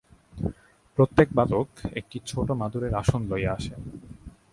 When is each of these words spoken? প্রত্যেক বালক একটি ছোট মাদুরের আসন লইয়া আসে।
প্রত্যেক 0.97 1.27
বালক 1.33 1.69
একটি 1.93 2.17
ছোট 2.25 2.47
মাদুরের 2.51 2.93
আসন 2.95 3.21
লইয়া 3.29 3.51
আসে। 3.53 3.75